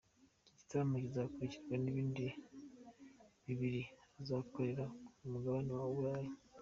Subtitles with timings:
[0.39, 2.25] Iki gitaramo kizakurikirwa n’ibindi
[3.45, 3.81] bibiri
[4.21, 4.83] azakora
[5.17, 6.31] ku Mugabane w’u Burayi.